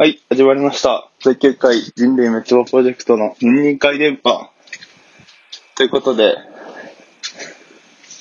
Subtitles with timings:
[0.00, 1.10] はい、始まりました。
[1.24, 4.48] 第9回人類滅亡プロジェクトの2回電波。
[5.74, 6.36] ということで、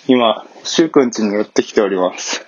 [0.08, 2.48] 今、しゅうくん家に寄ってきております。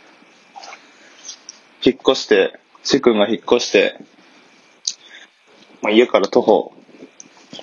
[1.85, 3.99] 引っ越して、しゅうくんが引っ越して、
[5.83, 6.73] まあ、家から徒歩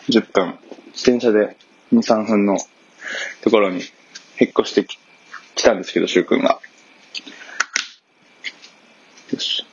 [0.09, 0.59] 10分、
[0.95, 1.57] 自転車で
[1.93, 2.59] 2、3分の
[3.41, 3.81] ところに
[4.41, 6.61] 引っ越してきたんですけど、しゅうくんが。
[9.33, 9.66] よし。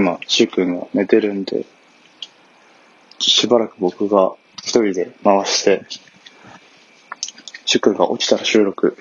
[0.00, 1.66] 今、しゅくんが寝てるんで、
[3.18, 5.84] しばらく僕が一人で回して、
[7.66, 8.96] しゅくんが起きたら収録、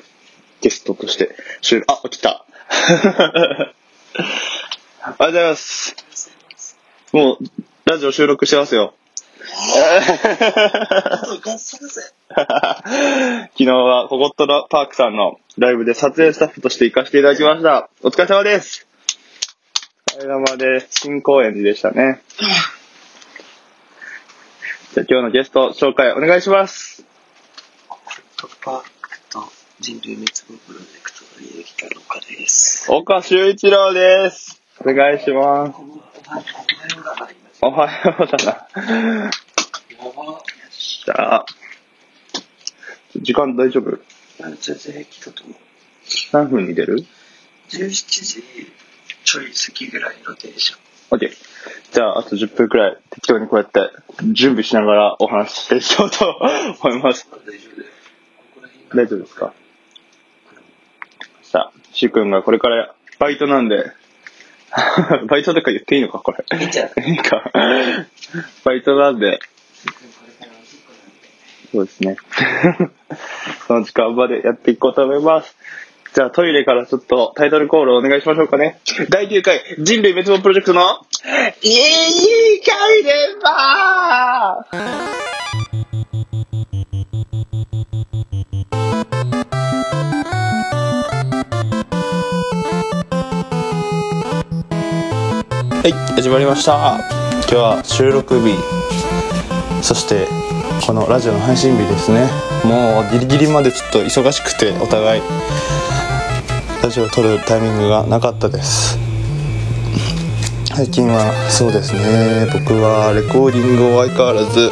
[0.59, 3.73] ゲストとして収録、あ、起きた あ
[5.01, 5.95] りがとうございます。
[7.13, 7.37] もう、
[7.85, 8.93] ラジオ収録してますよ。
[12.35, 12.43] 昨
[13.55, 17.89] 日はココットパークさんのライブで撮影スタッフとして行かせていただきました。
[18.03, 18.88] お疲れ様です。
[20.15, 22.21] お疲れ様で新高円寺でしたね。
[24.93, 27.05] じゃあ今日のゲスト紹介お願いします。
[28.35, 29.43] トップパークと
[29.79, 32.91] 人類滅亡プロジェクトの履歴家の岡です。
[32.91, 34.59] 岡修一郎です。
[34.79, 35.75] お願いします。
[35.77, 35.81] お
[36.31, 37.59] はようが入ります。
[37.61, 38.67] おはようだ。
[41.05, 41.45] じゃあ、
[43.15, 43.99] 時間大丈夫
[44.39, 45.55] 全然来たと思う。
[46.31, 47.05] 何分に出る
[47.69, 48.43] ？17時
[49.31, 50.75] ちょい過ぎぐらいの電車。
[51.11, 51.29] ?OK。
[51.91, 53.79] じゃあ、あと10分くらい適当にこうやって
[54.33, 56.25] 準備しながらお話ししていこうと
[56.83, 57.27] 思います。
[58.95, 59.53] 大丈夫ですか？
[61.43, 63.91] さあ、しゅうくんがこれからバイトなんで、
[65.29, 66.43] バイトとか言っていいのかこれ。
[67.07, 67.51] いいか。
[68.63, 69.39] バイトなんで、
[71.71, 72.17] そうですね。
[73.67, 75.55] その時間までやっていこうと思います。
[76.11, 78.79] じゃあトイレからちょっとタイトルコールお願いしましょうかね。
[79.09, 80.81] 第9回人類滅亡プロジェクトの
[81.61, 83.49] いい回電波
[95.81, 96.99] はい、始まりました。
[97.41, 98.55] 今日は収録日、
[99.83, 100.27] そして
[100.85, 102.27] このラジオの配信日ですね。
[102.65, 105.21] もうギリギリまでちょっと忙しくてお互い
[106.89, 108.97] ラジオを撮るタイミングがなかったです。
[110.73, 114.71] 最近はそうですね、僕はレコーディングを相変わらず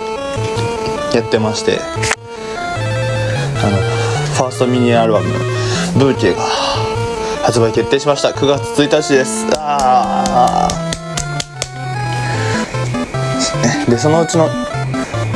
[1.15, 3.77] やってまして、あの、
[4.33, 5.27] ファーストミニアルバム、
[5.99, 6.41] ブーケが
[7.43, 8.29] 発売決定しました。
[8.29, 9.45] 9月1日です。
[9.55, 14.49] あーねで、そのうちの、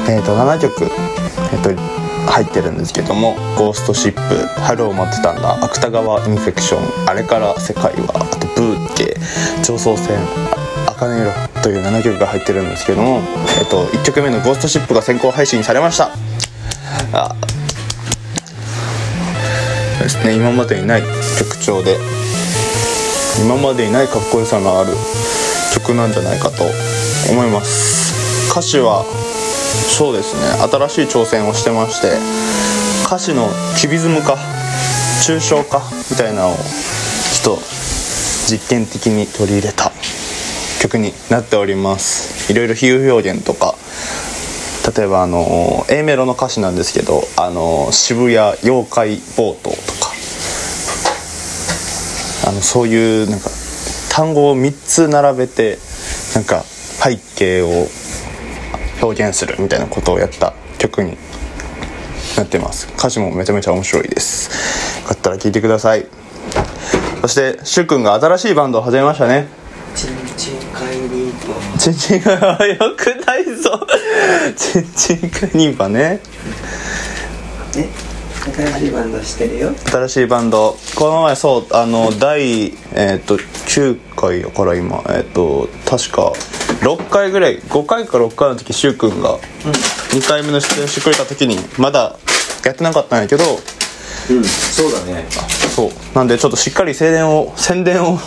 [0.09, 2.00] えー、と7曲、えー、と
[2.31, 9.17] 入ってるんですけども「ゴーストシップ」「春を待ってたんだ」「芥川インフェクション」「あれから世界は」あと「ブーケ」
[9.63, 10.17] 「上層線」
[10.87, 11.31] 「茜色」
[11.61, 13.21] という7曲が入ってるんですけども、
[13.59, 16.11] えー、と1曲目の「ゴーストシップ」が先行配信されました。
[17.13, 17.35] あ
[20.01, 20.33] ですね。
[20.33, 21.03] 今までにない
[21.37, 21.97] 曲調で
[23.43, 24.93] 今までにないかっこよさのある
[25.73, 26.63] 曲なんじゃないかと
[27.29, 28.49] 思います。
[28.51, 29.05] 歌詞は
[29.71, 30.41] そうですね。
[30.71, 32.17] 新しい挑戦をしてまして
[33.05, 34.37] 歌詞のキュビズム化
[35.25, 37.61] 抽象化みたいなのをちょっと
[38.49, 39.91] 実験的に取り入れた
[40.81, 42.51] 曲になっております。
[42.51, 43.75] いろいろ比喩表現とか
[44.95, 50.11] 例えばあの A メロの歌詞なんですけど「あの渋谷妖怪暴闘」とか
[52.47, 53.49] あのそういうなんか
[54.09, 55.77] 単語を3つ並べて
[56.33, 56.65] なんか
[57.03, 57.87] 背景を
[59.01, 61.17] 表現するみたいなことをやった曲に
[62.37, 66.05] なってます歌詞もめちゃめちゃ面白いですよかったら聴いてください
[67.21, 69.61] そしてしゅうくんが新しいバンドを始めましたね
[69.95, 71.33] チンチン会に。
[71.77, 73.85] チンチンがよくないぞ
[74.55, 76.21] チンチンカニンパね
[77.75, 77.89] ね。
[78.55, 79.73] 新しいバンドしてるよ。
[79.85, 86.33] 新しいバンドこの前そうあの第えっ、と9回やから今えっ、と確か
[86.81, 89.37] 6回ぐらい5回か6回の時しゅうくんが
[90.13, 92.17] 2回目の出演してくれた時にまだ
[92.65, 93.43] やってなかったんやけど
[94.29, 94.43] うん。
[94.43, 95.25] そうだね。
[95.75, 98.17] そうなんでちょっとしっかり宣伝を宣伝を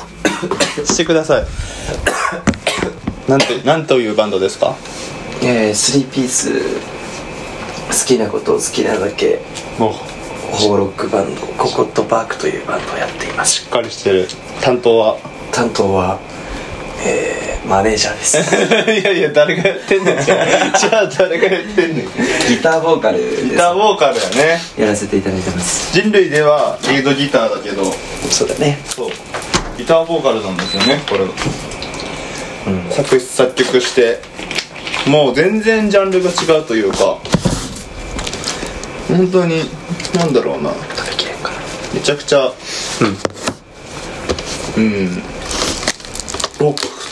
[0.84, 1.44] してください
[3.30, 4.76] なんてなんというバンドですか？
[5.42, 6.52] えー、スリーピース。
[7.86, 9.40] 好きなことを好きなだけ。
[9.78, 9.92] もう
[10.56, 14.26] ホーロックバンドココットパークというバンドをやっていますしっかりしてる
[14.62, 15.16] 担当は？
[15.52, 16.18] 担当は、
[17.06, 18.37] えー、マネージャーです。
[18.93, 20.25] いやいや誰がやってんねん。
[20.25, 20.43] じゃ
[21.00, 22.06] あ誰がやってんねん。
[22.49, 23.44] ギターボーカルです。
[23.44, 25.93] ギターボーカルやねやらせていただいてます。
[25.93, 27.94] 人類ではリードギターだけど。
[28.31, 28.78] そうだね。
[28.87, 29.11] そう。
[29.78, 31.25] ギターボーカルなんですよねこれ
[32.66, 32.90] うん。
[32.90, 34.20] 作詞作曲して。
[35.06, 37.19] もう全然ジャンルが違うというか。
[39.08, 39.69] 本当に
[40.14, 40.70] なんだろうな。
[41.93, 42.52] めちゃくちゃ。
[44.76, 45.22] うん、
[46.58, 47.03] ロック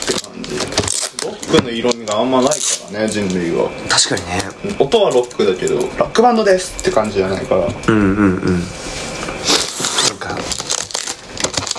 [1.24, 2.56] ロックの色味があんまないか
[2.92, 3.70] らね人類は。
[3.88, 4.76] 確かにね。
[4.78, 7.66] 音はロックだけどラックバンドですって感じじゃないから。
[7.66, 8.60] うんうんうん。
[8.60, 10.36] なんか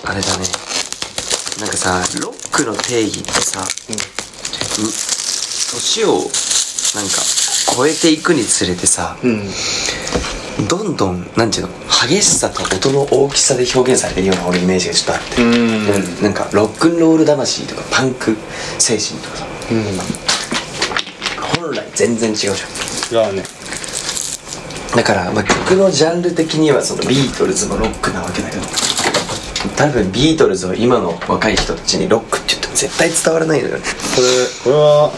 [0.04, 0.46] あれだね。
[1.60, 3.66] なんかさロックの定義ってさ、う
[5.74, 6.30] 年をなんか
[7.76, 9.50] 超えていくにつれてさうん
[10.70, 11.70] どんどんなんていうの
[12.08, 15.52] 激しさと音の大きさで表現されてるような俺イメージがちょっとあって、うん。
[15.52, 18.36] うんなんかロックンロール魂とかパンク
[18.78, 19.48] 精神とかさ。
[21.58, 23.28] 本来全然違うじゃん。
[23.28, 23.44] 違うね
[24.96, 28.62] だから、まあ、曲のジャンル的にはそのビートルズのロックなわけだけど。
[29.76, 33.82] 多分ビートルズを今の若い人たちにロックって言っても絶対伝わらないのよね。
[33.82, 34.28] これ
[34.64, 35.12] これは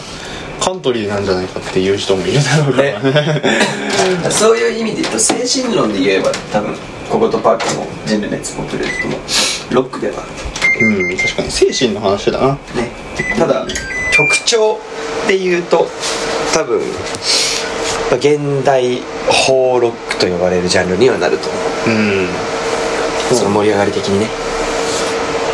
[0.66, 3.00] カントリーなんじゃないかっていう人もいるだろうから。
[3.00, 6.74] ねそういう意味で言うと精神論で言えば多分
[7.08, 9.16] ココトパークの人類熱持ってる人も
[9.70, 10.24] ロックでは。
[10.80, 12.54] うん確かに精神の話だな。
[12.74, 12.90] ね。
[13.38, 13.64] ただ
[14.10, 14.80] 曲調
[15.24, 15.86] っていうと
[16.52, 18.98] 多分まあ現代
[19.46, 21.96] 邦ロックと呼ばれるジャンルにはなると思う。
[21.96, 22.24] ん。
[22.24, 24.26] うその盛り上がり的にね。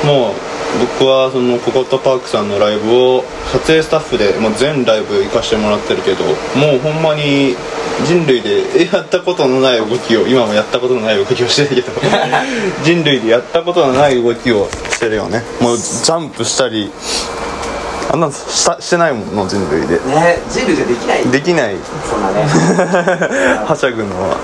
[0.07, 6.25] もう僕はそのココットパークさんのライブを撮影スタッフでもう全ライブ行かしてもらってるけど
[6.59, 7.55] もうほんまに
[8.07, 12.01] 人類で やったことのない動きを今もやったことのない動きをしてるけど
[12.83, 15.45] 人類でやったことのない動きをしてるよね。
[15.61, 16.91] もうジャンプしたり
[18.13, 19.95] あんなのしたしてないもんの人類で。
[19.95, 21.27] ね人類じゃできない。
[21.31, 21.77] できない。
[22.09, 22.45] そんなね。
[23.67, 24.37] はしゃぐのは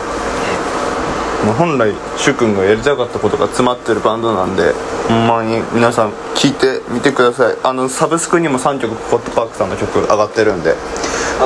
[1.45, 4.73] もう本来シュ君がやりたかったことが詰まってるバンドなんで
[5.09, 7.57] ほんまに皆さん聴いてみてください。
[7.63, 10.75] あのサブスクにも3曲コットパークさんの曲上がってるんで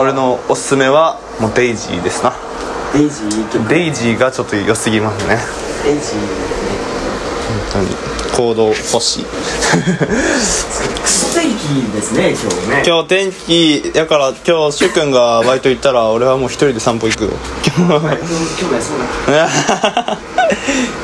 [0.01, 2.33] 俺のおすすめはもうデイジーですな。
[2.95, 5.39] デイジーいい曲デイジーがちょっと良すぎますね。
[5.85, 6.29] デイジーね。
[7.73, 9.25] 本当に行動欲しい。
[9.25, 9.31] ク
[11.09, 12.83] ソ天気ですね今日ね。
[12.87, 17.31] 今日天気やから今日シュ君がバイト行ったら俺はもう一人で散歩行くよ。
[17.77, 18.07] 今日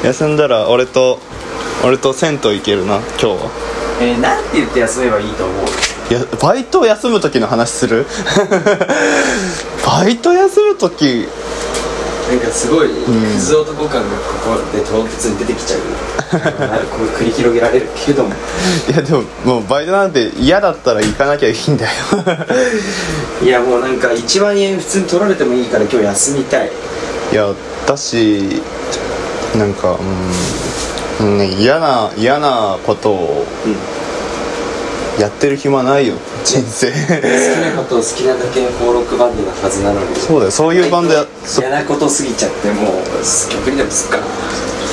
[0.04, 1.18] 休んだら俺と
[1.84, 3.36] 俺と銭湯行けるな今日は。
[4.00, 5.66] えー、なんて言って休めばいいと思う？
[6.10, 8.06] いやバイト休む時の話する？
[9.84, 11.26] バイト休む時
[12.28, 15.80] なんかすごいクズ男感がここで唐突に出てきちゃう。
[16.28, 18.34] こう繰り広げられるけども。
[18.86, 21.90] いやでももうバイトなんて嫌だったら行かなきゃいいんだよ。
[23.42, 26.70] いやもうなんか1万円普通に取られてもいいから今日休みたい。
[27.32, 27.48] いや
[27.86, 28.62] だし
[29.56, 29.96] なんか
[31.20, 33.46] うん、うんね、嫌な嫌なことを
[35.18, 36.14] やってる暇ないよ。
[36.44, 36.90] 人生。
[36.90, 40.14] 好きなことを好きなだけ登録バンドなはずなのに。
[40.14, 40.50] そうだよ。
[40.52, 42.94] そういうバンドやそ嫌なことすぎちゃってもう
[43.50, 44.18] 曲にでもすっか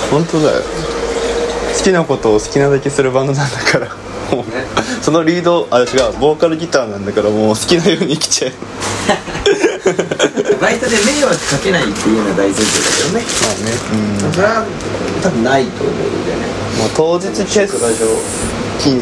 [0.10, 0.62] 本当だよ。
[1.78, 3.88] 好きなことを好きなだけするバンドなんだから。
[4.36, 4.66] もうね。
[5.04, 6.18] そのリードあ違う。
[6.20, 8.54] ボーカルギターなんだからもう好きなように生きちゃえ
[10.60, 13.26] バイトで迷惑かけないっていうのは大前提だけどね。
[13.44, 14.26] まあね。
[14.26, 14.34] うん。
[14.34, 14.66] それは
[15.22, 16.48] 多分ないと思うんだよね。
[16.80, 17.96] もう当日欠職場上。
[18.80, 19.02] 席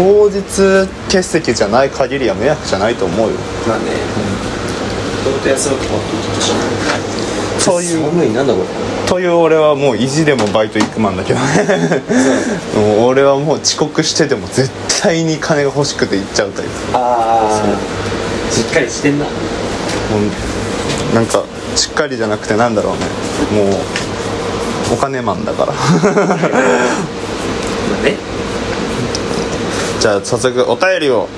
[0.00, 0.40] 当日
[1.12, 3.36] 欠席じゃない限りは迷惑じゃないと思うよ。
[3.68, 3.84] まあね。
[5.22, 6.00] どうと休むと思っ
[6.36, 7.60] てしまう。
[7.60, 8.10] そういう。
[8.10, 8.66] 寒いなんだこれ。
[9.06, 12.02] という俺はもう意地でもバイト行くマンだけどね。
[12.74, 14.70] もう俺はもう遅刻してても絶
[15.02, 16.70] 対に金が欲しくて行っちゃうタイプ。
[16.94, 19.26] ああしっかりしてんな。
[19.26, 19.30] も
[21.12, 21.42] うなんか
[21.76, 22.94] しっかりじゃなくてなんだろ
[23.52, 23.64] うね。
[23.64, 23.74] もう
[24.94, 25.74] お金マンだから。
[25.76, 25.80] ま
[28.00, 28.16] あね
[30.00, 31.28] じゃあ早速お便りを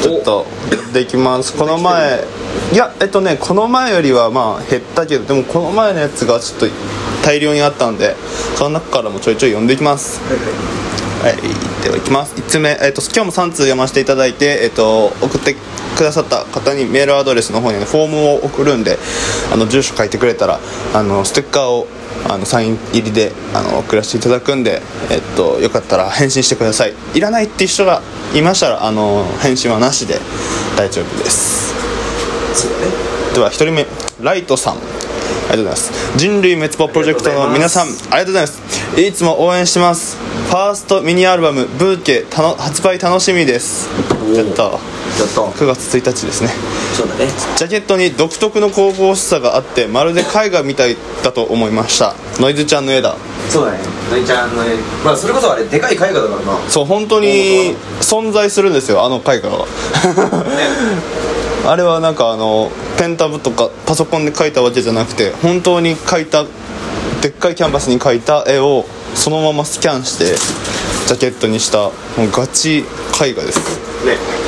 [0.00, 1.52] ちょっとやっていきます。
[1.56, 2.24] この前
[2.72, 6.66] いやえっとねこの前よりはまあ減ったけどでもこの前のやつがちょっと
[7.24, 8.14] 大量にあったんで
[8.54, 10.20] その中からもちょいちょい読んでいきます。
[11.22, 12.36] はい、ではいきます。
[12.36, 15.56] 1つ目、えっと、今日も3通読ませていただいて、えっと、送って
[15.98, 18.96] くださった方にメールアドレスの方に、ね、フォームを送るんで
[19.52, 20.60] あの住所書いてくれたら
[20.94, 21.88] あのステッカーを
[22.28, 26.94] あのサイン入りであの送らせていただくんで、えっと、よかったら返信してください。
[27.14, 28.02] いらないっていう人が
[28.34, 30.18] いましたらあの返信はなしで
[30.76, 31.74] 大丈夫です。
[33.34, 33.86] では1人目
[34.22, 34.74] ライトさん。
[34.74, 34.90] ありが
[35.48, 36.18] とうございます。
[36.18, 39.00] 人類滅亡プロジェクトの皆さんありがとうございます。
[39.00, 40.16] いつも応援してます。
[40.16, 43.88] ファーストミニアルバム「ブーケ」発売楽しみです。
[44.34, 44.97] やった。
[45.16, 45.46] ちょっと。
[45.58, 46.50] 9月1日ですね。
[46.94, 47.26] そうだね。
[47.56, 52.14] ジャケットに独特の神々しさがあってまるで絵画みたいだと思いました。
[52.40, 53.16] ノイズちゃんの絵だ。
[53.48, 53.78] そうだね。
[54.10, 54.76] のいちゃんの絵。
[55.04, 56.58] まあそれこそあれでかい絵画だからな。
[56.68, 59.64] そう本当に存在するんですよあの絵画が
[61.70, 66.44] あれはなんかあのペンタブとかパソコンで描いたわけじゃなくて本当に描いた
[67.20, 68.84] でっかいキャンバスに描いた絵を
[69.14, 70.36] そのままスキャンして
[71.06, 71.92] ジャケットにしたも
[72.26, 72.84] うガチ
[73.20, 73.58] 絵画です、
[74.06, 74.47] ね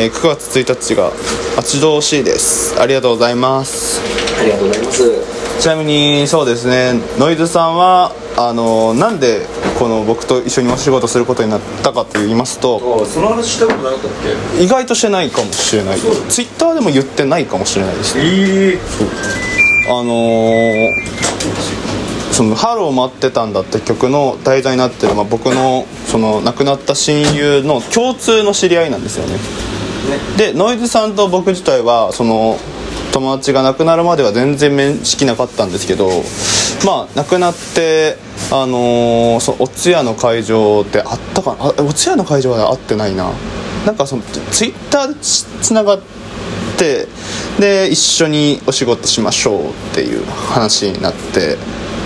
[0.00, 1.10] えー9月1日が
[1.56, 2.80] 待ち遠しいです。
[2.80, 4.00] ありがとうございます。
[4.40, 5.60] ありがとうございます。
[5.60, 9.46] ちなみにそうですねノイズさんはあのなんで
[9.78, 14.10] この僕と一緒にお仕事することになったかと言いますとあその話したことなかったっ
[14.56, 14.64] け？
[14.64, 15.98] 意外としてないかもしれない。
[16.30, 18.22] ツイッターでも言ってないかもしれないですね。
[18.24, 18.78] ええ
[19.90, 20.88] あのー
[22.32, 29.36] その「春を待ってたんだ」って曲の題材になってる、まあ、僕のその亡くなった親友の共通の知り合いなんですよね
[30.36, 32.58] でノイズさんと僕自体はその
[33.12, 36.08] 友達が亡くなるまでは全然面識なかったんですけど
[36.86, 38.16] まあ亡くなって
[38.52, 41.84] あのーそお通夜の会場ってあったかな？
[41.84, 43.30] お通夜の会場は会ってないな。
[43.86, 46.00] なんかそのツイッターでつつながっ
[46.78, 47.06] て
[47.58, 51.56] で一緒にお仕事しましょうっていう話になって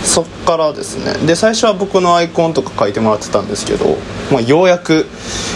[0.05, 1.27] そっからですね。
[1.27, 3.97] で最初は僕のアイコンとか書いてもらってたんですけど、
[4.31, 5.07] まあ、ようやく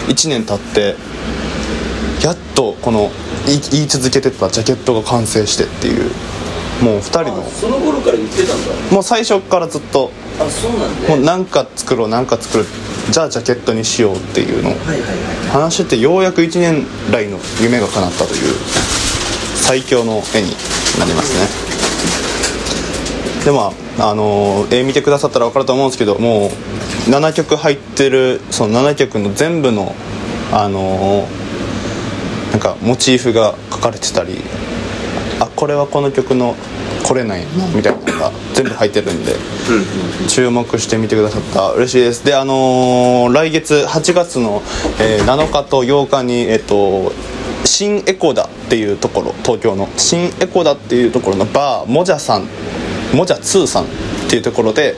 [0.07, 0.95] 1年経って
[2.23, 3.09] やっとこの
[3.45, 6.11] 言い続けてたジャケットが完成してっていう
[6.83, 7.43] もう2人の。
[7.43, 8.73] その頃から言ってたんだ。
[8.91, 10.11] もう最初からずっと。
[10.39, 12.65] あそうなんもう何か作ろう何か作る。
[13.11, 14.69] じゃあジャケットにしようっていうの。
[14.69, 15.07] をはいはいはい。
[15.51, 18.55] 話しててようやく1年来の夢が叶ったという
[19.55, 20.51] 最強の絵に
[20.99, 21.69] なりますね。
[23.45, 29.95] でまああのー絵見てくださったら分かると思うんですけどもう7曲入ってるその7曲の全部の
[30.51, 31.48] あのー
[32.51, 34.37] なんかモチーフが書かれてたり
[35.39, 36.55] あこれはこの曲の
[37.03, 39.33] これなんやなみたいなのが全部入ってるんで
[40.27, 41.59] 注目してみてくださった。
[41.61, 42.25] ら嬉しいです。
[42.25, 44.61] であのー来月8月の、
[44.99, 47.11] えー7日と8日にえっ、と
[47.65, 49.87] 新エコダっていうところ東京の。
[49.97, 52.47] 新エコダっていうところのバーもじゃさん
[53.15, 53.87] もじゃ2さんっ
[54.29, 54.95] ていうところで、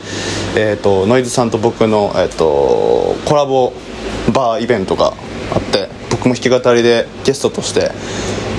[0.58, 3.72] えー、とノイズさんと僕の、えー、とコラボ
[4.34, 5.14] バーイベントが
[5.54, 5.88] あって
[6.22, 7.90] 僕も弾き語りでゲストとして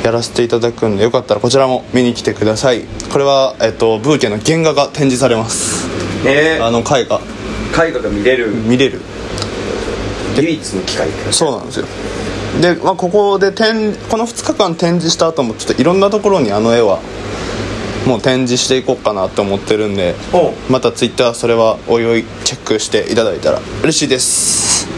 [0.04, 2.82] やらせていただくんでよかったらこちらも見に来てください。
[3.12, 5.86] これは、えー、とブーケの原画が展示されます。
[6.24, 6.58] ね。
[6.60, 7.20] あの絵画。
[7.86, 8.50] 絵画が見れる。
[8.50, 9.00] 見れる。
[10.34, 11.86] 唯一の機会そうなんですよ。
[12.60, 16.98] で、まあ、ここで展この2日間展示した後もちょっといろんなところにあの絵は
[18.08, 20.16] もう展示していこうかなと思ってるんで
[20.68, 24.88] またツイッターそれはおいおいチェックしていただいたら嬉しいです。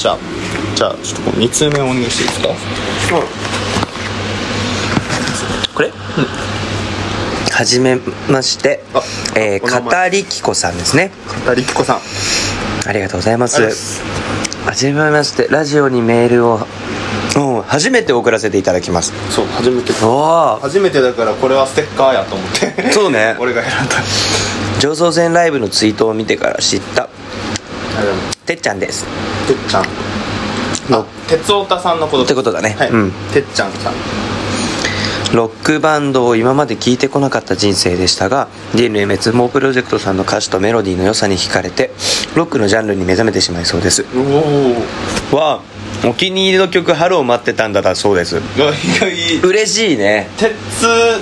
[0.00, 2.48] じゃあじゃあちょっと2通目お願いしていいですか？
[5.74, 5.90] これ？
[7.50, 7.96] はじめ
[8.28, 8.84] まして。
[8.94, 9.00] あ
[9.34, 9.90] えー、お名前。
[9.90, 11.10] 片力子さんですね。
[11.26, 12.00] 片力子さん。
[12.86, 14.02] ありがとうございまありがとうございます。
[14.66, 15.48] はじめまして。
[15.48, 16.60] ラジオにメールを
[17.36, 19.12] うん初めて送らせていただきます。
[19.34, 19.92] そう初めて。
[20.04, 22.92] おお初めてだからこれはステッカーやと思って。
[22.92, 23.34] そうね。
[23.40, 23.96] 俺が選んだ。
[24.80, 27.08] 上層線ライブのツイートを見てから知った。
[28.44, 29.04] てっちゃんです。
[29.46, 29.86] てっちゃん
[30.90, 32.24] あ鉄オタさんのこと。
[32.24, 32.76] ってことだね。
[32.78, 33.12] はい、うん。
[33.32, 33.94] てっちゃんさん。
[35.34, 41.90] ロックバンドを今まで聴いてこなかった人生でしたが人類滅亡プロジェクトさんの歌詞とメロディーの良さに惹かれて
[42.36, 44.06] ロックのジャンルに目覚めてしまいそうです。
[44.14, 45.60] おおは
[46.06, 48.40] お気に入りの曲「春を待ってたんだ」だそうです。
[49.42, 50.28] 嬉しいね。
[50.36, 50.52] 鉄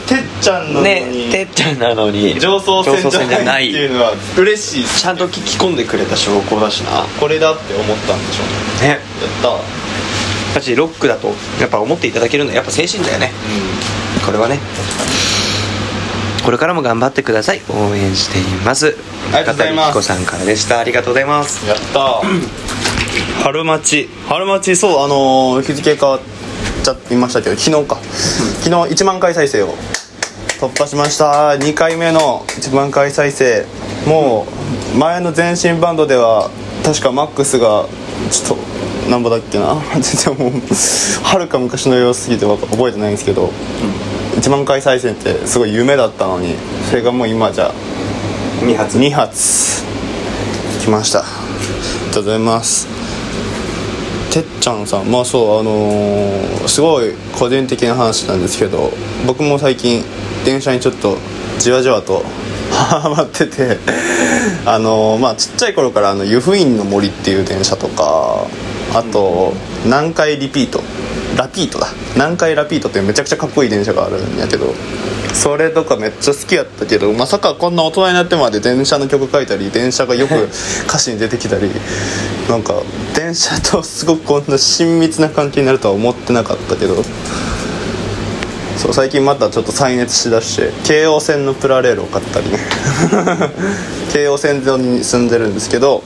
[0.07, 2.39] てっちゃんなのに、ねてっちゃんなのに。
[2.39, 7.07] 上層線じゃないっていうのは嬉しいちゃんと聞き込んでくれた証拠だしな。
[7.19, 8.43] これだって思ったんでしょ
[8.81, 8.89] うね。
[8.89, 8.89] ね。
[8.89, 8.99] やっ
[10.53, 10.59] た。
[10.61, 13.33] だしロックだとやっぱ思っていただけるのはやっぱ精神だよね。
[14.25, 14.59] これはね。
[16.45, 17.63] これからも頑張ってください。
[17.71, 18.97] 応援しています。
[19.33, 20.03] ありがとうございます。
[20.03, 20.79] さんからでした。
[20.79, 21.67] ありがとうございます。
[21.67, 22.21] やった
[23.43, 24.09] 春待ち。
[24.29, 26.21] 春待ちそうあのー日付変わっ
[26.83, 27.97] ちゃいましたけど昨日か。
[28.63, 29.75] 昨日1万回再生を
[30.61, 31.51] 突破しました。
[31.51, 33.67] 2回目の1万回再生。
[34.07, 34.47] も
[34.95, 36.51] う前の前身バンドでは
[36.85, 37.87] 確かマックスが
[38.31, 38.59] ちょっ
[39.05, 39.77] となんぼだっけな。
[40.01, 40.63] 全然もう
[41.23, 43.53] はるか昔の様子すぎて覚えてないんですけど、
[44.41, 46.57] 1万回再生ってすごい夢だったのに
[46.89, 47.73] それがもう今じゃ
[48.63, 48.99] 2発。
[48.99, 49.85] 2発
[50.81, 51.21] 来ました。
[51.21, 52.94] ありがとうございます
[54.65, 55.11] ちゃんさん。
[55.11, 58.91] まあそうあのーすごい個人的な話なんですけど
[59.27, 60.03] 僕も最近
[60.47, 61.19] 電車にちょっと
[61.59, 62.25] じわじわと
[62.73, 63.77] ハマってて
[64.65, 68.47] あのまあちっちゃい頃からあの湯布院の森っていう電車とか
[68.95, 69.53] あと
[69.85, 70.81] 南海リピート
[71.37, 71.89] ラピートだ。
[72.15, 74.73] 南海ラピートっていうめちゃくちゃかっこいい電車があるんやけど
[75.35, 80.49] それとかめっちゃ好きやったけどまさかこんな大人になってまで電車の曲書いたり電車がよく
[80.87, 81.69] 歌詞に出てきたり
[82.49, 82.75] なんか
[83.35, 87.03] 電車とすごくこんな親密な関係になるとは思ってなかったけど
[88.77, 92.59] そう最近またちょっと再熱しだして京王線のプラレールを買ったりね。
[94.15, 96.05] 京王線上に住んでるんですけど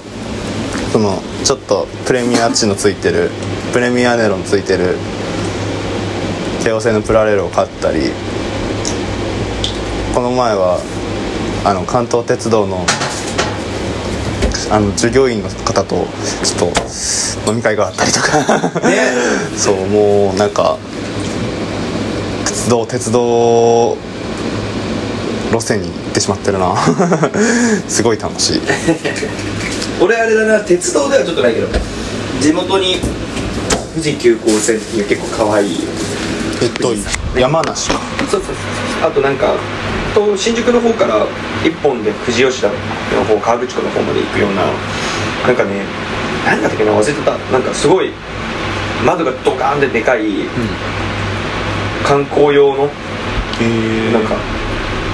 [0.91, 3.31] そのちょっとプレミア値のついてる
[3.75, 4.97] プレミアネロンついてる
[6.65, 8.11] 京王線のプラレールを買ったり
[10.15, 10.81] この前は
[11.67, 12.87] あの関東鉄道の
[14.71, 16.07] あの従業員の方と
[16.45, 16.73] ちょっ
[17.45, 18.71] と飲み会があったりとか。
[19.57, 20.77] そうもうなんか
[22.45, 23.97] 鉄道鉄道
[25.51, 26.75] 路線に行ってしまってるな。
[27.89, 28.61] すごい楽しい。
[30.01, 31.69] 俺あれだな鉄道ではちょっとないけど
[32.41, 33.01] 地元に
[33.95, 35.89] 富士急行線っていう結構可愛い。
[36.61, 36.95] えっと
[37.39, 38.01] 山梨か。
[38.31, 38.55] そうそう
[39.01, 39.11] そう。
[39.11, 39.55] あとなんか
[40.19, 41.25] と新宿の方から
[41.63, 42.75] 一本で富士吉田の
[43.25, 44.63] 方河口湖の方まで行くような
[45.47, 45.85] なんかね
[46.45, 47.39] 何だったっけな忘れてた。
[47.53, 48.11] なんかすごい
[49.07, 50.49] 窓がドカーンってでかい、
[52.05, 52.91] 観光用の
[53.61, 54.35] へなんか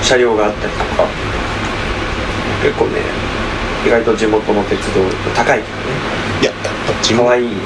[0.03, 1.07] 車両があったりとか。
[2.63, 3.01] 結構ね
[3.87, 5.03] 意外と地元の鉄道
[5.37, 5.65] 高いけ
[6.41, 6.55] いややっ
[6.87, 7.59] ぱ地どね可元愛いよね。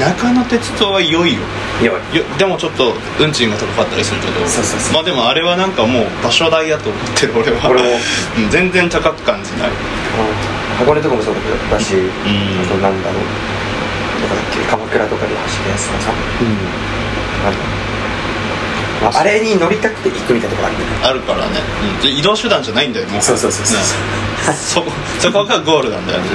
[0.00, 1.40] 田舎の鉄道は良いよ
[1.80, 1.92] いや
[2.38, 4.40] でもちょっと運賃が高かったりするけど。
[4.92, 7.70] まあでもあれはなんかもう場所代やと思ってる俺は。
[7.70, 7.88] 俺も。
[8.36, 9.70] うん全然高く感じない。
[10.78, 12.04] 箱根とかもそうだけどだし、ん。
[12.04, 13.22] あとなんだろう。
[14.20, 14.60] どこだっけ？
[14.68, 16.12] 鎌倉とかで走るやつとかさ。
[16.12, 17.54] なん。
[17.54, 17.79] だろうま
[19.02, 20.76] ああれに乗りたくて行くみたいなとこある
[21.10, 21.60] あるからね、
[21.96, 22.02] うん。
[22.02, 23.22] で移動手段じゃないんだよもう。
[23.22, 23.82] そうそうそうそうね
[24.54, 26.26] そこそこがゴールなんだよね、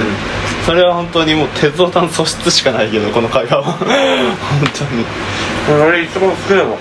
[0.64, 3.62] それは本当にもう鉄道単素質しかないけどこの会話は。
[3.62, 3.78] 本
[4.74, 5.04] 当に。
[5.88, 6.76] 俺一番好きなの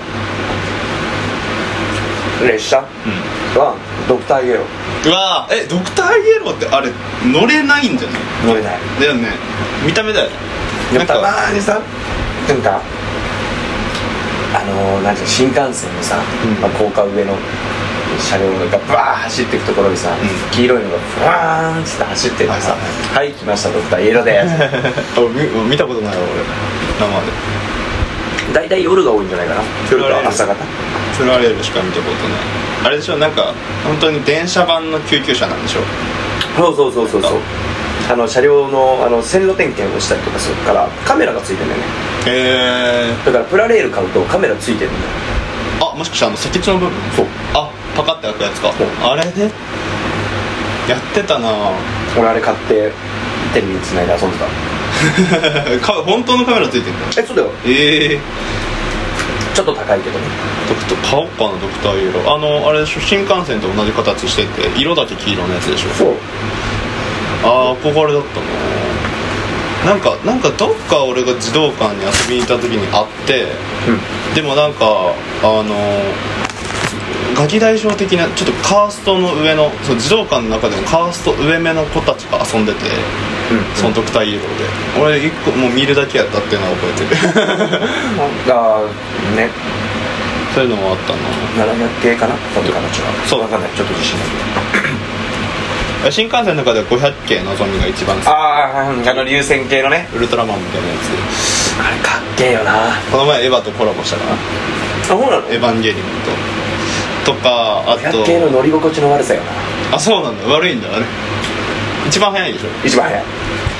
[2.48, 2.78] 列車？
[2.78, 3.76] は
[4.08, 5.10] ドクターイエロー。
[5.10, 5.56] うわー。
[5.56, 6.92] えドクターイエローってあれ
[7.26, 8.22] 乗れないんじゃない？
[8.46, 8.80] 乗れない。
[9.00, 9.30] だよね。
[9.86, 10.30] 見た目だよ。
[10.30, 11.82] ねたまかにさ
[12.48, 12.82] なんか
[14.56, 16.62] あのー、なんていうの新幹線のさ、うん。
[16.62, 17.36] まあ、高架上の
[18.20, 20.18] 車両がバー走っていくところにさ、ん。
[20.52, 22.80] 黄色いのがふわーんっつって走ってるのさはい
[23.16, 24.40] 「はい、来ましたドクターイエローで。
[24.48, 24.54] す」
[25.20, 26.42] あ見見たことないわ俺。
[27.00, 27.32] 生で。
[28.54, 29.62] 大体夜が多いんじゃないかな。
[29.92, 30.56] 夜か朝方。
[31.18, 32.40] プラレールしか見たことない。
[32.86, 33.54] あれでしょなんか
[33.84, 35.82] 本当に電車版の救急車なんでしょ？
[36.58, 37.32] そうそうそうそうそう
[38.08, 41.88] あの車両のあの線路点検をしたりとかするからカメラがついてるんだよね。
[42.28, 45.04] へえだからプラレール買うとカメラついてるんだよ。
[45.92, 46.96] あもしかしてあの先っちょの部分？
[47.16, 47.26] そう。
[47.54, 48.72] あパカって開くやつか。
[49.02, 49.52] あれね
[50.88, 51.50] やってたな。
[52.18, 52.92] 俺あれ買って
[53.54, 54.46] テレビにつないで遊んでた。
[55.86, 57.00] か本当のカメラついてんだ？
[57.18, 57.50] えそうだよ。
[57.66, 58.20] ええ
[59.56, 60.26] ちょっと高いけどね。
[60.70, 62.36] ドクター買おうかなドクターイエロー。
[62.36, 65.90] あのあれ新幹線と同じ形してて色だけ黄色のやつでしょ？
[65.96, 66.14] そう
[67.46, 68.42] ああ憧れだった。
[69.86, 73.46] ななんかなんかどっか俺が児童館に遊びに行った時に会って
[74.34, 75.76] でもなんかあの
[77.38, 82.80] ガキ大将的なちょっとカーストの上のその児童館の中でもカースト上目の子たちが遊んでて
[83.52, 83.76] うん。
[83.76, 84.42] そのドクターイエロー
[84.98, 85.02] で。
[85.02, 88.50] 俺一個もう見るだけやったっていうのは覚えてる。
[88.50, 88.82] が
[89.36, 89.50] ね。
[90.56, 91.14] そういうのもあった
[91.62, 91.74] な。
[91.74, 92.36] 700系かな？
[92.56, 93.08] 多分形は。
[93.28, 93.40] そう。
[93.42, 93.70] 分かんない。
[93.76, 94.95] ちょっと自信ない
[96.12, 98.28] 新幹線の中では500系のぞみが一番好き。
[98.28, 100.08] あああの流線系のね。
[100.16, 101.10] ウルトラマンみたいなやつ。
[101.82, 102.90] あれかっけえよな。
[102.90, 104.38] あこの前エヴァとコラボしたかな。
[105.04, 105.48] そうなの？
[105.50, 106.06] エヴァンゲリオン
[107.26, 107.34] と。
[107.34, 108.24] とかあと。
[108.24, 109.52] 500系の乗り心地の悪さよな。
[109.96, 110.48] あそうなんだ。
[110.48, 111.06] 悪いんだあれ。
[112.08, 112.68] 一番早いでしょ。
[112.86, 113.24] 一番早い。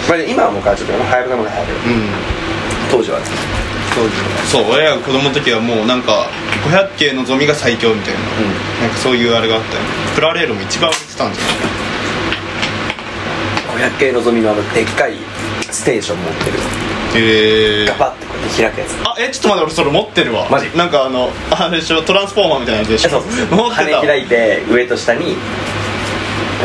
[0.10, 2.10] まあ今はもうちゃったよ早くなも早いけどうん。
[2.92, 3.20] 当時は
[3.96, 4.10] そう
[4.46, 6.28] そう俺らが子供の時はもうなんか
[6.68, 8.20] 500系のゾミが最強みたいな、
[8.82, 9.82] なんかそういうあれがあったよ。
[9.82, 11.75] ねプラレールも一番売ってたんじゃない？
[13.78, 15.14] 500系のぞみのあのでっかい
[15.72, 16.52] ステーション持ってる。
[17.18, 19.08] へえガバッてこうやって開くやつ。
[19.08, 20.48] あえちょっと待って俺それ持ってるわ。
[20.50, 20.70] マジ？
[20.78, 23.10] なんかあの あれでしょトランスフォーマーみたいなやつでしょ？
[23.10, 23.22] そう。
[23.24, 23.84] 持ってた。
[24.00, 25.38] 羽開いて上と下に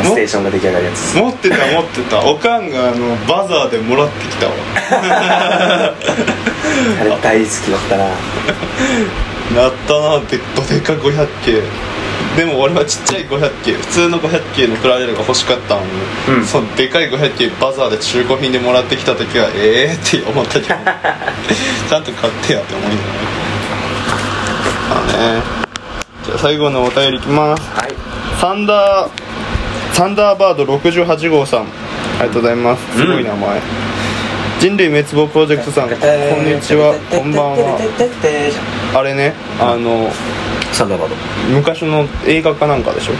[0.03, 1.15] ステーションが出来上がるやつ。
[1.17, 2.25] 持ってた持ってた。
[2.25, 4.53] おかんがあのバザーでもらってきたわ。
[7.01, 8.05] あれ大好きだったな。
[9.63, 11.61] なったなでどでか500系
[12.35, 15.91] でも俺はちっちゃい500系普通の500系のプラレールが欲しかったのに、
[16.39, 16.45] うん。
[16.45, 20.65] そのでかい500系バザーで中古品でもらってきた時はええー、って思ったけど
[21.89, 23.41] ちゃんと買ってやって思いながら
[24.89, 25.41] まあね。
[26.25, 27.63] じゃあ最後のお便りいきます。
[27.75, 27.89] はい。
[28.39, 29.09] サンダー
[29.93, 31.63] サンダーバード68号さんあ
[32.23, 32.97] りがとうございます。
[32.97, 33.61] すごい名前、
[34.59, 36.93] 人類滅亡プロジェクトさんこんにちは。
[37.09, 37.79] こんばんは。
[38.99, 40.11] あれねあの
[40.71, 41.15] サンダーバード。
[41.53, 43.13] 昔の映画かなんかでしょ、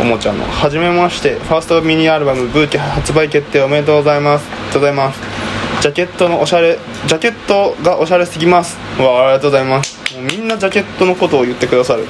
[0.00, 0.44] おもちゃの。
[0.44, 1.34] はじめまして。
[1.34, 4.46] ファーストミニアルバム「ブーケ」発売決定おめでとうございます。
[4.50, 5.20] ありがとうございます。
[5.80, 8.78] ジャケットのおしゃれジャケットがおしゃれすぎます。
[8.98, 9.98] わあありがとうございます。
[10.14, 12.02] もうみんなジャケットのことを言ってくださる。
[12.02, 12.06] ね。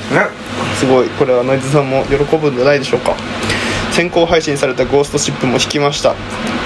[0.79, 1.09] すごい。
[1.09, 3.15] これはノイズさんも喜ぶんじゃないでしょうか
[3.97, 6.15] 先行配信された「ゴーストシップ」も弾きました。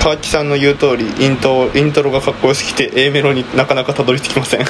[0.03, 4.67] 川木さんの言う通りイントイントロがかっこよすぎて A メロになかなかたどり着きません。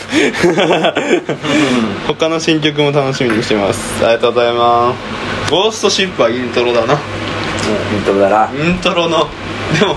[2.06, 4.04] 他の新曲も楽しみにしてます。
[4.04, 4.92] ありがとうございま
[5.46, 5.50] す。
[5.50, 6.92] ゴーストシップはイントロだな。
[6.92, 6.96] イ
[7.96, 8.50] ントロだな。
[8.52, 9.26] イントロの。
[9.78, 9.96] でも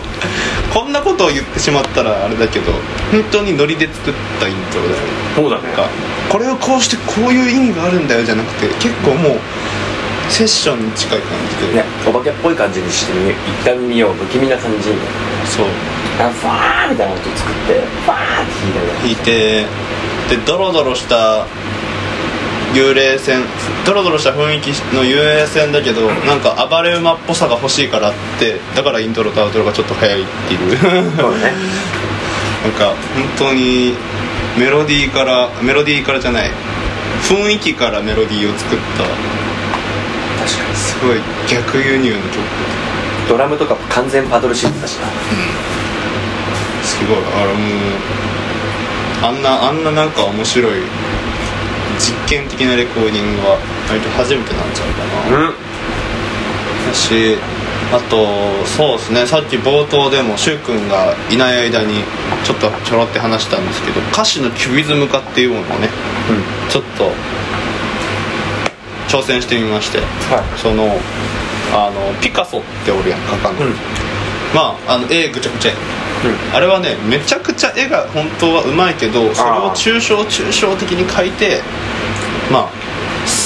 [0.73, 2.71] こんなことを言ってしまったらあれだけど
[3.11, 5.01] 本当にノリで作ったイントロだよね。
[5.35, 5.63] そうだね。
[6.29, 9.39] これをこうしてこういう意味があるんだよじゃなくて結構もう
[10.29, 11.29] セッションに近い感
[11.61, 14.13] じで、ねお化けっぽい感じにしてみ一旦見よう。
[14.13, 14.95] 不気味な感じに。
[15.45, 15.67] そう。
[16.19, 19.65] あファーみたいな音作ってファーって弾い弾いて
[20.29, 21.47] でドロドロした
[22.73, 23.43] 幽霊船
[23.85, 30.77] ドロドロした雰囲気の幽霊船だけど なんか暴れ馬っぽさが欲しいからってだからイントロとアウトロがちょっと早いっていう。
[31.17, 31.53] そうだね。
[32.63, 32.95] なんか本
[33.49, 33.93] 当に
[34.57, 36.51] メロディーからメロディーからじゃない。
[37.23, 39.03] 雰囲気からメロディーを作った
[41.03, 42.39] すごい逆輸入の曲
[43.27, 45.07] ドラムとか完全パドルシートだしな。
[46.81, 47.17] すごい。
[47.17, 47.59] あれも
[49.21, 50.79] うあんなあんななんか面白い
[51.99, 53.57] 実験的なレコーディングは
[53.89, 55.53] 割と初めてなんちゃうかな、うん。
[56.87, 57.37] だし
[57.91, 59.25] あとそうですね。
[59.25, 62.03] さっき冒頭でも柊君がいない間に
[62.45, 65.89] ちょっとちょろって話したんですけど歌詞のキュビズム化っていうものをね
[66.69, 67.11] ちょっと
[69.13, 70.59] 挑戦してみましてはい。
[70.59, 70.89] その
[71.71, 73.73] あのピカソっておるやん画家の、うん。
[74.55, 75.77] まああの絵ぐちゃぐちゃや。
[76.53, 81.61] あれはねめちゃくちゃ絵が本当はうまいけどそれを抽象抽象的に描いて
[82.51, 82.71] まあ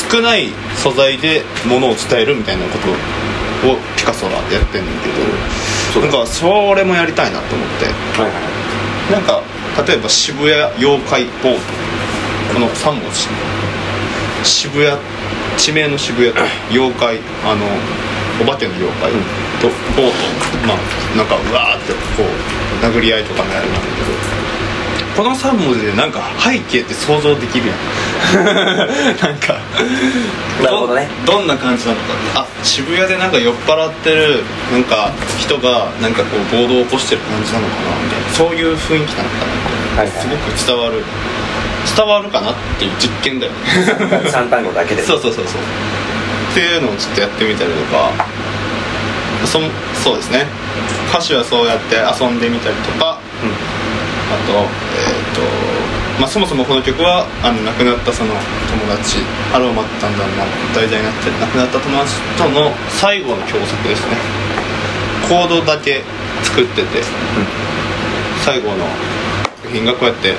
[0.09, 5.09] 少ない素材でものを伝えるみたいなことをピカソはやってんねんけ
[5.99, 7.85] ど、なんかそれもやりたいなと思って。
[8.21, 8.39] はいは
[9.09, 9.11] い。
[9.11, 9.41] なんか
[9.85, 11.59] 例えば渋谷妖怪ボート。
[12.53, 13.27] この3文字。
[14.43, 14.97] 渋谷
[15.57, 16.39] 地名の渋谷と
[16.71, 17.65] 妖怪あの
[18.41, 19.11] お化けの妖怪
[19.59, 19.67] と
[19.99, 20.67] ボート。
[20.67, 20.77] まあ
[21.17, 23.79] なんかうわーってこう殴り合いとかのやるな。
[23.79, 24.37] んだけど
[25.17, 27.77] この3文字でなんか背景って想像できるやん。
[29.17, 29.59] なんか
[30.61, 31.09] なるほどね。
[31.25, 32.13] どんな感じなのか。
[32.35, 37.81] あ渋谷でなんか酔っ払ってるなんか人がなんかこう暴動を起こしてる感じなのかな。
[38.03, 38.37] みたいな。
[38.37, 39.53] そういう雰囲気なのかな
[39.97, 40.21] みたいな、はいはい。
[40.21, 41.03] すごく伝わる
[41.95, 43.51] 伝わるかなっていう実験だよ。
[43.51, 43.57] ね
[44.29, 45.61] 三単語だけでそうそうそうそう。
[46.51, 48.11] っていうのをちょっとやってみたりとか
[49.45, 49.59] そ
[50.03, 50.45] そうですね。
[51.09, 55.41] 歌詞はそうやって遊んでみたりとか、あとえっ、と
[56.19, 59.19] まあそもそもこの曲はあの亡くなったその友達
[59.51, 64.17] ハローマッタンダンの題材になってる亡くなった友達との最後の共作ですね。
[65.29, 66.01] コードだけ
[66.43, 67.03] 作ってて、
[68.43, 68.85] 最後の
[69.63, 70.33] 作品がこうやって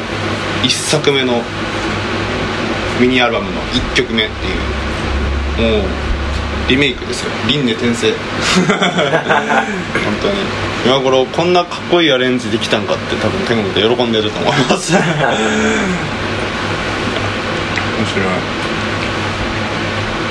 [0.63, 1.43] 1作目の
[3.01, 5.89] ミニアルバムの1曲目っていうもう
[6.69, 7.31] リメイクですよ。
[7.49, 8.13] 輪廻転生。
[8.13, 8.19] 本
[10.21, 10.35] 当に。
[10.85, 14.93] 今頃こんなかっこいいアレンジできたんかって多分天国で喜んでると思います。
[14.95, 15.09] 面白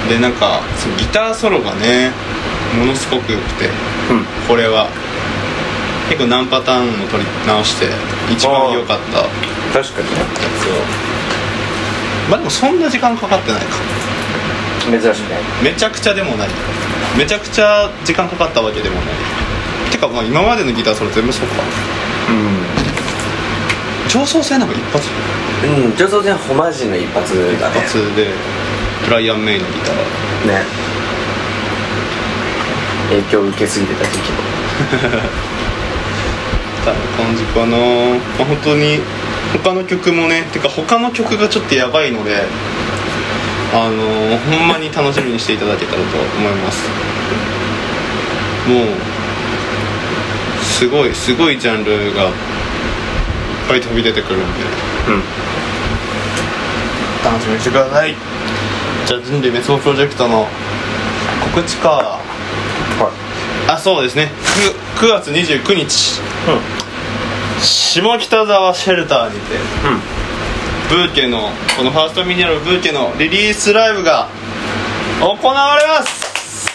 [0.08, 0.14] い。
[0.14, 2.12] でなんかそのギターソロがね
[2.78, 3.70] ものすごく良くて
[4.12, 4.26] うん。
[4.48, 4.88] これは。
[6.10, 7.88] 結構何パターンも取り直して
[8.32, 9.26] 一番良かったや
[9.74, 10.10] 確かに。
[10.10, 10.16] ね
[10.60, 10.72] つを
[12.30, 13.68] まあでもそんな時間かかってないか。
[14.90, 15.38] 珍しいね。
[15.64, 16.50] めちゃくちゃでもない。
[17.18, 19.06] めちゃくちゃ時間かかったわけでもない。
[19.92, 21.64] てかまあ今までのギターソロ全部そうか。
[24.10, 25.08] 上層性なんか一発
[25.64, 25.92] うん。
[25.92, 27.80] うん上層線ホマージュの一発だね。
[27.80, 28.28] 一発で
[29.06, 29.96] ブライアン・メイのギター。
[30.48, 30.88] ね。
[33.10, 34.32] 影響受けすぎてた時期
[36.84, 39.00] た感じかな、まあ、本当に
[39.54, 42.44] 他の曲もねてか他の曲がちょっとやばいので
[43.74, 46.88] あのーほんまに楽しみにしていただけたらと思います。
[48.68, 48.88] もう
[50.64, 52.34] すごいすごいジャンルがいっ
[53.68, 54.46] ぱい飛び出てくるんで。
[55.10, 55.24] うん。
[57.24, 58.16] 楽しみにしてください。
[59.06, 60.48] じゃあ人類滅亡プロジェクトの
[61.54, 61.90] 告知か。
[61.90, 63.12] は
[63.68, 64.32] あそうですね。
[64.98, 66.20] 9, 9月29日。
[66.20, 66.87] い
[67.62, 69.94] 下北沢シェルターにてうん。
[69.94, 70.02] うん
[70.90, 74.30] ブーケのこのファーストミニアルブーケのリリースライブが
[75.20, 76.72] 行われます。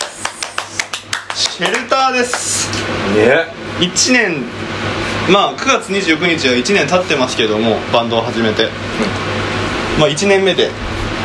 [1.34, 2.68] シェルターです。
[3.16, 3.46] ね。
[3.80, 4.44] 1年
[5.30, 8.68] まあ9月29日は1年経ってますけどもバンドを始めて、
[9.98, 10.68] まあ1年目で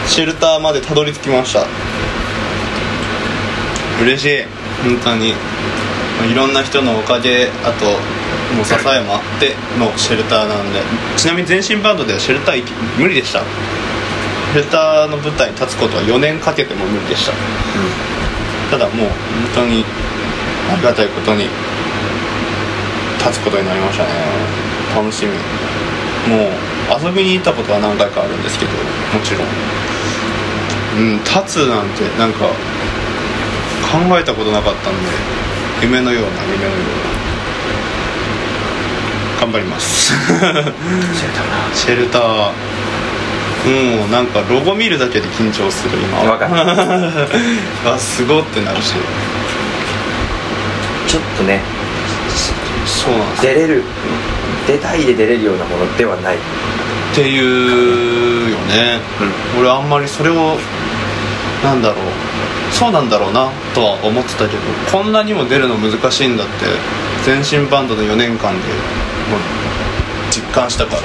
[0.07, 1.65] シェルターまでたどり着きました。
[4.01, 4.43] 嬉しい。
[4.85, 5.33] 本当に。
[5.33, 7.85] まあいろんな人のおかげあと
[8.55, 10.79] もう支えもあってのシェルターなんで。
[11.17, 12.63] ちなみに全身バンドではシェルター
[12.97, 13.39] 無理でした。
[13.39, 17.31] シェルターの舞台に立つことは4年かけても無理でした。
[17.31, 17.37] うん
[18.69, 19.07] ただもう
[19.55, 19.85] 本当に
[20.69, 21.47] ありがたいことに
[23.17, 24.09] 立つことになりましたね。
[24.95, 25.31] 楽しみ。
[26.31, 26.51] もう
[27.05, 28.77] 遊びに行ったことは何回かあるんですけども
[29.23, 29.47] ちろん。
[30.97, 32.47] うん立つなんてなんか
[33.87, 34.99] 考えたことなかったんで
[35.81, 37.16] 夢のような夢のような。
[39.39, 40.13] 頑張ります。
[41.73, 42.51] シェルター。
[43.67, 46.19] もうなんかロゴ見るだけで緊張する今。
[46.19, 46.53] はわかる。
[47.89, 48.93] あすごってなるし。
[51.07, 51.61] ちょっとね。
[52.85, 53.41] そうなんです。
[53.43, 53.83] 出れる。
[54.67, 56.35] 出たいで出れるようなものではない。
[56.35, 56.39] っ
[57.13, 58.99] ていうよね、
[59.59, 60.57] 俺あんまりそれを
[61.63, 61.97] なんだろう。
[62.71, 66.53] そうなんだろうなとは思ってたけどこんなにも出るの難しいんだって
[67.25, 68.59] 全身バンドの4年間で
[69.29, 69.39] もう
[70.31, 71.01] 実感したから、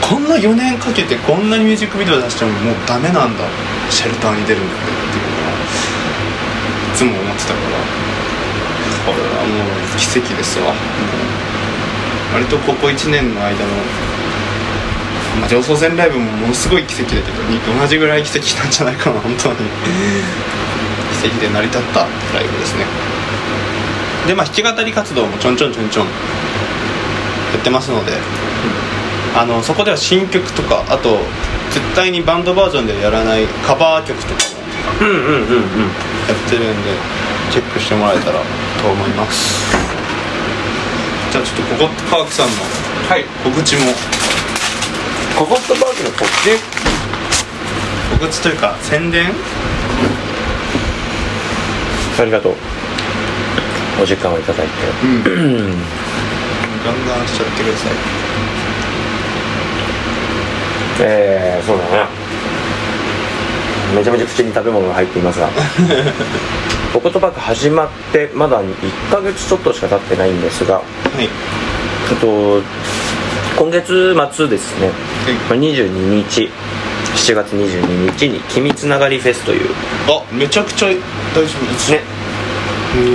[0.00, 3.44] こんな4年かけてこんなにミュージックビデオ出してももうダメなんだ。
[3.90, 5.52] シェルターに出るんだってっていうのは
[6.92, 7.58] いつも思ってたから。
[9.08, 10.74] これはもう奇跡ですわ。
[12.34, 13.72] 割とここ1年の間の
[15.40, 19.56] まあ、上層線ライブもものすごい奇跡だけどに同じぐらい奇跡なんじゃないかな本当に。
[21.22, 22.06] 奇跡で成り立ったラ
[22.42, 22.84] イブですね。
[24.26, 26.06] でまあ弾き語り活動もちょんちょんちょんちょん
[27.54, 28.12] やってますので、
[29.36, 31.18] あのそこでは新曲とかあと
[31.70, 34.48] 絶対にバンドバージョンでやらないカバー曲とかやっ
[36.50, 36.90] てるんで
[37.52, 38.40] チェックしてもらえたら
[38.82, 39.76] と思います。
[41.30, 42.52] じゃあちょっとここパークさんの
[43.08, 43.24] はい。
[43.44, 43.94] 告知も。
[45.36, 46.58] ココットパークの告知？
[48.18, 49.32] 告知というか宣伝？
[52.18, 52.54] ありがとう。
[54.02, 54.72] お時間をいただいて。
[55.04, 55.82] うん
[56.88, 57.92] ガンガンしちゃってください。
[61.00, 62.06] えー、そうだね。
[63.94, 65.50] めちゃめちゃ口に食べ物が入っていますが。
[66.92, 68.74] ココットパーク始まってまだ1
[69.10, 70.76] ヶ月ちょっとしか経ってないんですが。
[70.76, 70.82] は
[71.20, 71.24] い。
[71.24, 71.26] え
[72.14, 72.62] っと
[73.58, 74.88] 今月末ですね。
[75.50, 75.90] まあ22
[76.24, 76.50] 日。
[77.16, 79.68] 7月22日に「君つながりフェス」という。
[80.08, 81.00] あめちゃくちゃ大丈
[81.34, 81.90] 夫です。
[81.90, 82.00] ね。
[82.12, 82.17] うん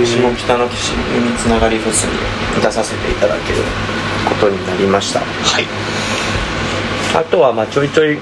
[0.04, 3.58] 下北の岸君つながりフェスに出させていただける
[4.28, 5.20] ことになりました。
[5.20, 5.64] はい。
[7.14, 8.18] あとはまあちょいちょい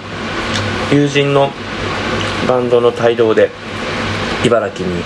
[0.91, 1.51] 友人の
[2.49, 3.51] バンドの帯同で
[4.45, 5.01] 茨城に行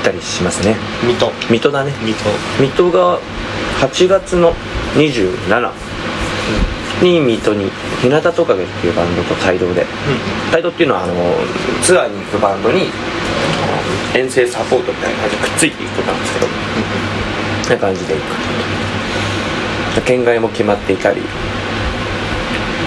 [0.00, 0.76] ったりしますね。
[1.02, 1.32] 水戸。
[1.50, 1.92] 水戸だね。
[2.02, 2.30] 水戸。
[2.60, 3.18] 水戸が
[3.80, 4.52] 8月の
[4.94, 5.72] 27
[7.02, 7.70] に水戸に
[8.00, 9.84] 日向トカゲっていうバンドと帯同で。
[10.52, 11.14] 帯同っていうのはあの
[11.82, 12.86] ツアーに行くバンドに
[14.14, 16.46] 遠征サポートみたいな感じでくっついていくことなんですけど。
[16.46, 17.14] うん
[17.68, 18.24] な感じで行く。
[19.94, 21.20] と県外も決まっていたり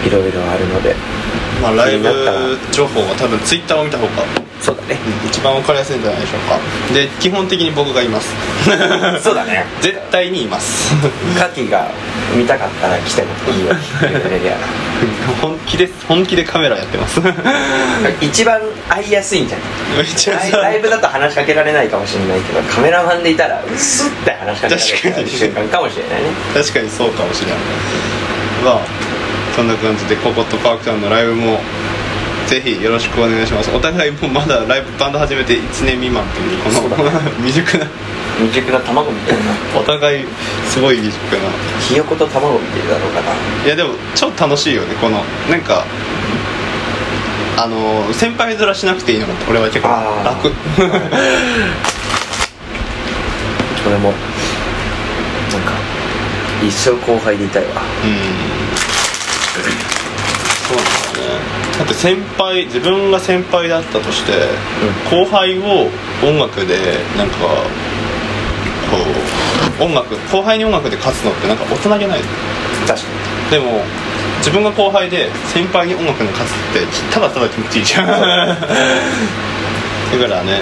[0.05, 0.93] いろいろあるので
[1.61, 2.03] まあライブ
[2.71, 4.97] 情報は多分ツイッターを見た方がそうだね。
[5.25, 6.59] 一番わかりやすいんじゃないでしょうか。
[6.93, 8.27] で基本的に僕がいます。
[9.23, 9.65] そうだね。
[9.81, 10.93] 絶対にいます。
[11.39, 11.87] カキが
[12.35, 13.73] 見たかったら来てもいいよ
[15.41, 15.93] 本気です。
[16.07, 17.21] 本気でカメラやってます。
[18.21, 19.63] 一番会いやすいんじゃな
[20.43, 20.51] い？
[20.51, 26.29] ライライブだと話しかけられないかもしれないけどカメラマンでいたらスッて話しかけられる瞬間かもしれないね。
[26.53, 27.57] 確かにそうかもしれない
[28.65, 28.79] まあ
[29.55, 31.59] そんな感じでココットパークさんのライブも
[32.47, 33.69] ぜひよろしくお願いします。
[33.75, 36.95] お互いもうまだライブバンド始めて1年未満というこの
[37.43, 37.85] 未熟な。
[38.37, 39.51] 未熟な卵みたいな。
[39.77, 40.25] お互い
[40.65, 41.41] すごい未熟な。
[41.81, 43.33] ひよこと卵見てるだろうかな。
[43.65, 45.21] いやでも超楽しいよねこの。
[45.51, 45.83] なんか
[47.57, 49.89] あの先輩面しなくていいのが俺は結構
[50.23, 50.49] 楽。
[53.83, 54.13] これも
[55.51, 55.73] なんか
[56.65, 57.81] 一生後輩でいたいわ。
[58.03, 58.47] うん。
[60.67, 64.33] そうなんだよねだって先輩自分が先輩だったとして、
[65.09, 65.89] 後輩を
[66.23, 67.37] 音楽でなんか
[68.89, 68.97] こ
[69.79, 72.19] う音楽後輩に音楽で勝つのってなんか大人げない。
[72.87, 73.05] 確か
[73.51, 73.83] でも
[74.39, 78.07] 自分が後輩で先輩に音楽に勝つってただただ気持ちいいじゃん。
[78.09, 78.17] だ
[78.55, 78.61] か
[80.27, 80.61] らね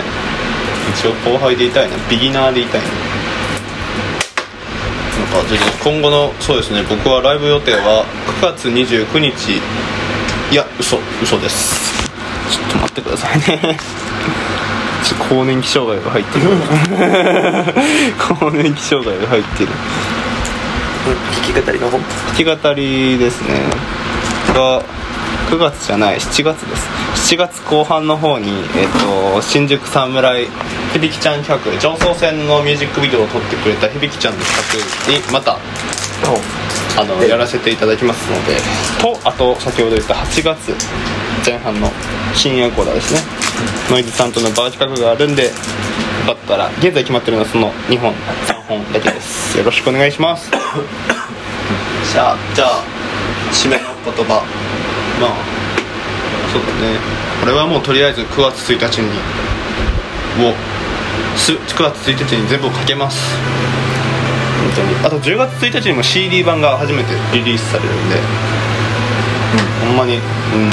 [0.97, 1.95] 一応後輩でいたいな。
[2.09, 2.87] ビギナーでいたいな。
[5.35, 8.05] なんか今後のそうですね僕はライブ予定は
[8.41, 9.61] 9月29日
[10.55, 12.07] いや嘘嘘です。
[12.49, 13.77] ちょっと待ってくださいね。
[15.27, 16.47] 更年期障害が入ってる。
[18.17, 19.71] 更年期障害が入ってる。
[21.03, 21.97] 弾き語りの方？
[21.97, 23.49] 弾き語りですね。
[24.53, 24.81] が
[25.49, 27.35] 9月じゃない7月です。
[27.35, 28.87] 7月後半の方に、えっ
[29.35, 30.47] と新宿侍
[30.93, 35.57] 響ちゃん企画上層線のミュージックビデオを撮ってくれた響ちゃんの企画にまた
[36.97, 38.55] あのやらせていただきますので。
[39.01, 40.73] とあと先ほど言った8月
[41.45, 41.91] 前半の
[42.33, 43.19] 新エコーダーですね。
[43.89, 45.51] ノイズさんとのバー企画があるんで
[46.25, 48.13] だったら現在決まってるのはその2本
[48.47, 49.57] 3本だけです。
[49.57, 50.49] よろしくお願いします。
[52.11, 52.83] じゃあじゃあ
[53.51, 54.43] 締めの言葉。
[55.21, 55.31] まあ
[56.51, 56.99] そうだね。
[57.41, 59.09] これはもうとりあえず9月1日に
[60.39, 60.53] を
[61.37, 63.17] す9月1日に全部をかけます
[65.03, 68.15] あと10月1日にも CD 版が初めてリリースされるんで、
[69.87, 70.69] ほんまに、うん、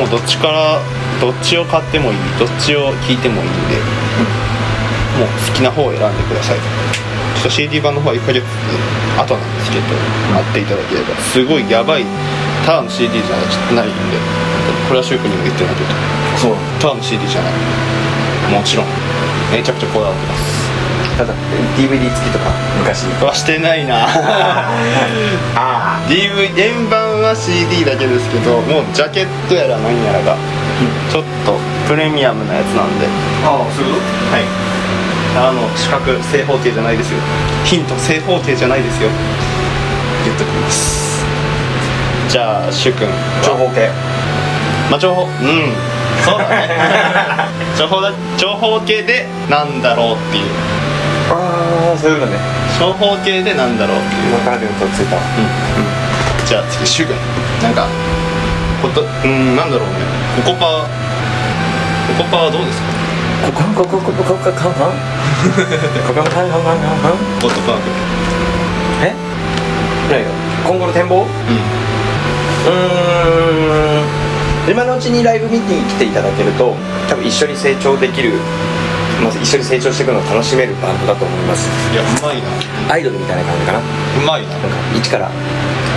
[0.00, 0.80] もうどっちから
[1.20, 3.76] どっちを買ってもいいどっちを聴いてもいいんで、
[5.18, 6.58] もう好きな方を選んでください。
[6.58, 9.84] ちょっと CD 版の方は1ヶ月後なんですけど
[10.34, 11.14] 待っていただければ。
[11.20, 12.04] すごいやばい
[12.66, 13.36] ただの CD じゃ
[13.74, 13.94] ないんで。
[14.88, 15.88] これは柊君にも言ってないけど
[16.38, 16.56] そう。
[16.80, 17.52] ただの CD じゃない。
[18.58, 18.86] もちろん。
[19.52, 20.61] めちゃくちゃこだわってます
[21.16, 21.34] ただ
[21.76, 23.04] DVD 付きとか昔。
[23.22, 24.08] はしてないな。
[25.56, 30.36] あ DV 円盤は CD だけですけどもうジャケットやら何やらが
[31.10, 33.06] ちょっとプレミアムなやつなんで。
[33.44, 34.00] ああそういうこ
[34.32, 34.44] はい。
[35.34, 37.18] あの四角正方形じゃないですよ。
[37.64, 39.08] ヒント正方形じゃないですよ。
[40.24, 41.24] 言っときます。
[42.28, 43.08] じゃあ柊君。
[43.42, 43.90] と長方形
[44.90, 45.22] まあ情報。
[45.24, 45.28] うん。
[46.24, 46.68] そうだね。
[48.38, 50.44] 長方形でなんだろうっていう
[51.82, 52.38] ああそういうのね。
[52.78, 55.22] 長方形でなんだろうっていう今からでもとっついたわ。
[56.46, 57.14] じゃあ次シュグ
[57.62, 57.86] なんか
[58.80, 59.94] ことうんなんだろうね。
[60.44, 60.86] ココパ
[62.18, 62.88] ココパはどうですか？
[63.42, 64.92] こここここここここここここここここ
[67.42, 67.90] ゴッドパーク。
[69.02, 69.14] え？
[70.10, 70.30] 何が
[70.68, 71.22] 今後の展望？
[71.22, 72.78] ううー
[74.68, 74.70] ん。
[74.70, 76.76] 今のうちにライブ見に来ていただけると
[77.08, 78.38] 多分一緒に成長できる
[79.20, 81.68] まず一緒に成長していくのを楽しめるバンドだと思います。
[81.68, 82.94] んいやうまいな。
[82.94, 83.78] アイドルみたいな感じかな。
[83.78, 83.82] う
[84.26, 84.56] まいな。
[84.56, 85.30] なんか一から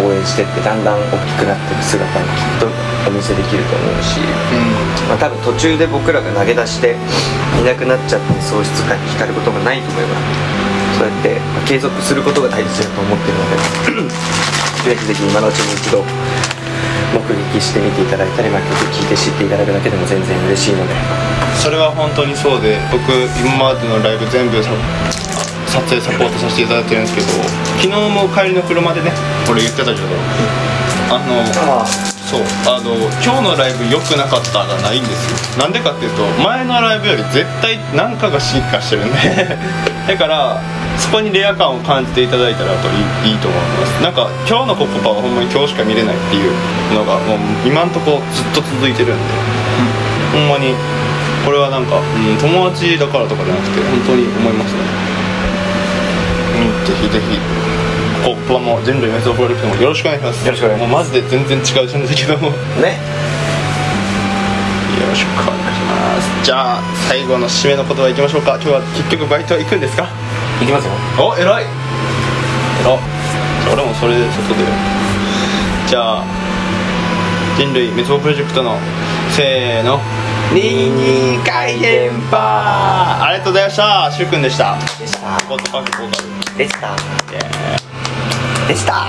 [0.02, 2.68] 応援してってだんだん大きくなっていく姿もきっと
[3.08, 6.98] お見せできると思うし、うまあ、多分途中で僕らが投げ出して
[7.62, 10.16] いなくなっちゃって喪失感に浸ることがないと思えば
[11.00, 14.10] そうやってまあ継続することが大切だと思ってるので
[14.92, 16.04] ぜひぜひ今のうちに一度
[17.14, 17.22] 目
[17.56, 20.94] 撃してみていただいたり、まあ、曲聴いて知っていただくだけでも全然嬉しいので。
[20.94, 27.28] んそれは本当にそうで僕今までのライブ全部撮影サポートさせていただいてるんですけど
[27.82, 29.12] 昨日も帰りの車でね
[29.50, 30.08] 俺言ってたけど
[31.10, 31.46] あの
[32.26, 35.62] そうあの今日のライブ良くなかったがないんですよ。
[35.62, 39.58] なんでかっていうと前のライブより絶対何かが進化してるんで。
[40.10, 40.62] だから
[40.98, 42.88] そこにレア感を感じていただいたらと
[43.24, 44.04] いいいいと思います。
[44.04, 46.52] なんか今日のココパはほんまに今日しか見れないっていう
[46.94, 49.24] のがもう今んとこずっと続いてるんで、
[50.34, 50.74] ほんまに
[51.46, 54.82] これはなんか、うん、友達だからとかじゃなくて本当に思いますね。
[56.58, 57.38] うんぜひぜひ。
[58.26, 60.44] コッパも人類メゾプロジェクトもよろしくお願いします。
[60.46, 62.98] よろしくお願いしもうマジで全然違うジャンルだけどもよね
[64.98, 66.44] ろしくお願いします。
[66.44, 68.56] じゃあ最後の締めの言葉いきましょうか。
[68.56, 70.10] 今日は結局バイトは行くんですか？
[70.60, 70.94] いきますよ。
[71.22, 71.66] お偉い。
[72.82, 72.98] 偉
[73.72, 74.66] 俺もそれで外で。
[75.86, 76.24] じゃあ
[77.58, 78.80] 人類滅亡プロジェクトの
[79.30, 80.00] せーの
[80.54, 82.38] 22回電波。
[82.38, 84.12] ありがとうございました。
[84.12, 84.76] しゅうくんでした。
[85.00, 85.38] でした。
[86.58, 86.96] でした。
[88.68, 89.06] でした